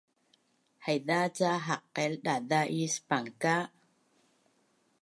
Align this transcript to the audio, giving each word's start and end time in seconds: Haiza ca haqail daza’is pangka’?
Haiza 0.85 1.19
ca 1.35 1.49
haqail 1.65 2.13
daza’is 2.25 2.95
pangka’? 3.07 3.55